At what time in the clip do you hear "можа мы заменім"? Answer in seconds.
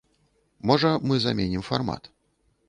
0.71-1.67